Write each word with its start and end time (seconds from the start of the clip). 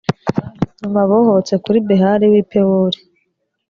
nyuma 0.79 0.99
bohotse 1.09 1.53
kuri 1.63 1.77
behali 1.87 2.25
w'i 2.33 2.43
pewori 2.51 2.99